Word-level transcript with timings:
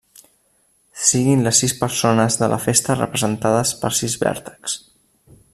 Siguin 1.09 1.43
les 1.47 1.59
sis 1.63 1.75
persones 1.83 2.39
de 2.45 2.49
la 2.55 2.59
festa 2.65 2.97
representades 3.03 3.77
per 3.85 3.95
sis 4.03 4.21
vèrtexs. 4.27 4.83